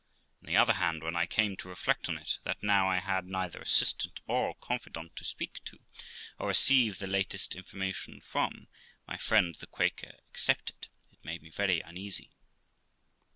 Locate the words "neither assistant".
3.27-4.19